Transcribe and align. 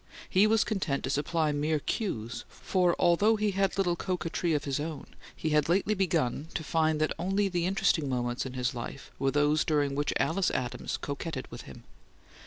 He 0.27 0.47
was 0.47 0.63
content 0.63 1.03
to 1.03 1.11
supply 1.11 1.51
mere 1.51 1.77
cues, 1.77 2.43
for 2.49 2.95
although 2.97 3.35
he 3.35 3.51
had 3.51 3.77
little 3.77 3.95
coquetry 3.95 4.53
of 4.55 4.63
his 4.63 4.79
own, 4.79 5.05
he 5.35 5.51
had 5.51 5.69
lately 5.69 5.93
begun 5.93 6.47
to 6.55 6.63
find 6.63 6.99
that 6.99 7.09
the 7.09 7.21
only 7.21 7.49
interesting 7.67 8.09
moments 8.09 8.43
in 8.43 8.53
his 8.53 8.73
life 8.73 9.11
were 9.19 9.29
those 9.29 9.63
during 9.63 9.93
which 9.93 10.11
Alice 10.17 10.49
Adams 10.49 10.97
coquetted 10.97 11.45
with 11.51 11.61
him. 11.69 11.83